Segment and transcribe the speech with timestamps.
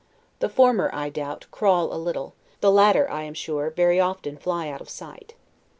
[0.39, 4.67] The former, I doubt, crawl a little; the latter, I am sure, very often fly
[4.67, 5.35] out of sight.